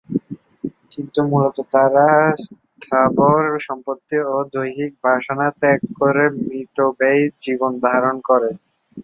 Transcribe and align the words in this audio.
কিন্তু 0.91 1.19
মূলত 1.29 1.57
তারা 1.73 2.07
স্থাবর 2.43 3.35
সম্পত্তি 3.67 4.17
ও 4.29 4.45
দৈহিক 4.53 4.91
বাসনা 5.03 5.47
ত্যাগ 5.59 5.79
করে 5.99 6.25
মিতব্যয়ী 6.41 7.23
জীবন 7.43 7.71
ধারণ 7.85 8.15
করে। 8.29 8.49